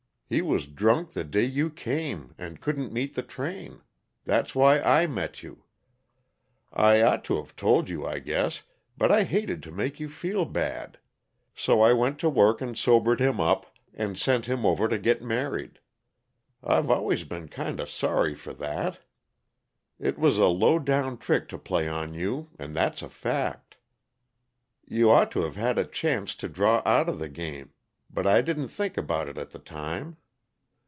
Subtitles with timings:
[0.33, 3.81] He was drunk the day you came, and couldn't meet the train.
[4.23, 5.65] That's why I met you.
[6.71, 8.63] I ought to've told you, I guess,
[8.97, 10.99] but I hated to make you feel bad.
[11.53, 15.21] So I went to work and sobered him up, and sent him over to get
[15.21, 15.79] married.
[16.63, 18.99] I've always been kinda sorry for that.
[19.99, 23.75] It was a low down trick to play on you, and that's a fact.
[24.87, 27.73] You ought to've had a chance to draw outa the game,
[28.13, 30.15] but I didn't think about it at the time.